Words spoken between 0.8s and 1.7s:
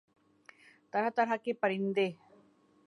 طرح طرح کے